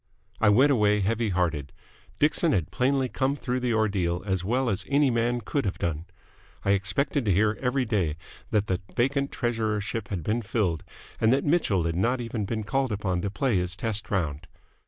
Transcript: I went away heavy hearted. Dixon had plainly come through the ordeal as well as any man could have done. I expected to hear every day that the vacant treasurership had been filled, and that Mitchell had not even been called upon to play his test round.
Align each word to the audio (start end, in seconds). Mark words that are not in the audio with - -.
I 0.39 0.49
went 0.49 0.71
away 0.71 1.01
heavy 1.01 1.29
hearted. 1.29 1.71
Dixon 2.17 2.53
had 2.53 2.71
plainly 2.71 3.07
come 3.07 3.35
through 3.35 3.59
the 3.59 3.75
ordeal 3.75 4.23
as 4.25 4.43
well 4.43 4.67
as 4.67 4.83
any 4.87 5.11
man 5.11 5.41
could 5.41 5.63
have 5.63 5.77
done. 5.77 6.05
I 6.65 6.71
expected 6.71 7.23
to 7.25 7.31
hear 7.31 7.55
every 7.61 7.85
day 7.85 8.17
that 8.49 8.65
the 8.65 8.81
vacant 8.95 9.29
treasurership 9.31 10.07
had 10.07 10.23
been 10.23 10.41
filled, 10.41 10.83
and 11.19 11.31
that 11.31 11.45
Mitchell 11.45 11.83
had 11.83 11.95
not 11.95 12.19
even 12.19 12.45
been 12.45 12.63
called 12.63 12.91
upon 12.91 13.21
to 13.21 13.29
play 13.29 13.57
his 13.57 13.75
test 13.75 14.09
round. 14.09 14.47